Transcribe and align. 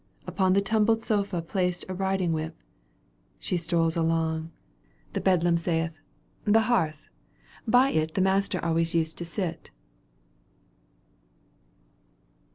Upon 0.25 0.53
the 0.53 0.63
tumbled 0.63 1.03
sofa 1.03 1.43
placed, 1.43 1.85
A 1.87 1.93
riding 1.93 2.33
whip. 2.33 2.63
She 3.37 3.55
strolls 3.55 3.95
along. 3.95 4.45
v 4.45 4.49
The 5.13 5.21
beldam 5.21 5.57
saith:" 5.59 5.99
The 6.55 6.61
hearth, 6.61 7.07
by 7.67 7.89
it 7.91 8.15
The 8.15 8.21
master 8.21 8.59
always 8.65 8.95
used 8.95 9.15
to 9.19 9.25
sit. 9.25 9.69